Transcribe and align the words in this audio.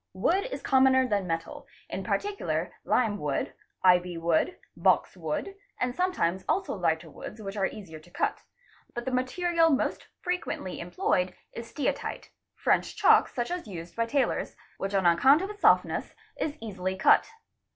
Wood— 0.13 0.45
is 0.51 0.63
commoner 0.63 1.07
than 1.07 1.27
metal, 1.27 1.67
in 1.87 2.03
particular 2.03 2.73
lime 2.83 3.19
wood, 3.19 3.53
ivy 3.83 4.17
wood, 4.17 4.57
box 4.75 5.15
wood, 5.15 5.53
and 5.79 5.93
sometimes 5.95 6.43
also 6.49 6.75
lhghter 6.75 7.03
woods 7.13 7.39
which 7.39 7.55
are 7.55 7.67
easier 7.67 7.99
to 7.99 8.09
cut; 8.09 8.41
but 8.95 9.05
the 9.05 9.11
material 9.11 9.69
most 9.69 10.07
frequently 10.19 10.79
employed 10.79 11.35
is 11.53 11.71
steatite 11.71 12.29
(french 12.55 12.95
chalk 12.95 13.27
such 13.27 13.51
as 13.51 13.67
used 13.67 13.95
by 13.95 14.07
tailors), 14.07 14.55
which 14.79 14.95
on 14.95 15.05
account. 15.05 15.43
of 15.43 15.51
its 15.51 15.61
softness 15.61 16.15
is 16.35 16.57
easily 16.59 16.95
cut. 16.95 17.29